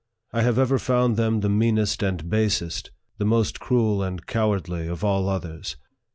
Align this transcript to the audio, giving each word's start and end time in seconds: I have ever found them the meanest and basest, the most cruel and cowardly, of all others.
I 0.33 0.41
have 0.41 0.57
ever 0.57 0.79
found 0.79 1.15
them 1.15 1.41
the 1.41 1.47
meanest 1.49 2.01
and 2.01 2.27
basest, 2.27 2.89
the 3.19 3.25
most 3.25 3.59
cruel 3.59 4.01
and 4.01 4.25
cowardly, 4.25 4.87
of 4.87 5.03
all 5.03 5.29
others. 5.29 5.75